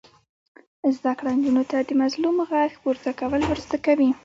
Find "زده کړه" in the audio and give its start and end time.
0.97-1.29